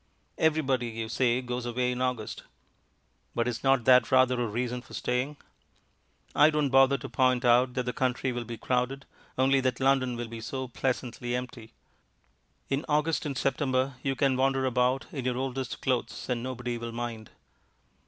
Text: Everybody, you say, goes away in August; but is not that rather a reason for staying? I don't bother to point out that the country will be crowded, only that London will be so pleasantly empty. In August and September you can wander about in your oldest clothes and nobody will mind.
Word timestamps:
Everybody, 0.39 0.87
you 0.87 1.07
say, 1.09 1.43
goes 1.43 1.67
away 1.67 1.91
in 1.91 2.01
August; 2.01 2.41
but 3.35 3.47
is 3.47 3.63
not 3.63 3.85
that 3.85 4.11
rather 4.11 4.41
a 4.41 4.47
reason 4.47 4.81
for 4.81 4.95
staying? 4.95 5.37
I 6.33 6.49
don't 6.49 6.71
bother 6.71 6.97
to 6.97 7.07
point 7.07 7.45
out 7.45 7.75
that 7.75 7.83
the 7.83 7.93
country 7.93 8.31
will 8.31 8.43
be 8.43 8.57
crowded, 8.57 9.05
only 9.37 9.59
that 9.61 9.79
London 9.79 10.15
will 10.17 10.27
be 10.27 10.41
so 10.41 10.67
pleasantly 10.67 11.35
empty. 11.35 11.73
In 12.67 12.83
August 12.89 13.27
and 13.27 13.37
September 13.37 13.93
you 14.01 14.15
can 14.15 14.35
wander 14.35 14.65
about 14.65 15.05
in 15.11 15.23
your 15.23 15.37
oldest 15.37 15.81
clothes 15.83 16.25
and 16.27 16.41
nobody 16.41 16.79
will 16.79 16.91
mind. 16.91 17.29